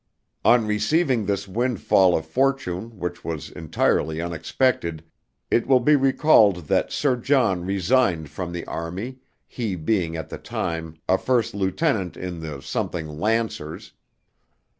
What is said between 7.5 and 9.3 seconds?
resigned from the army,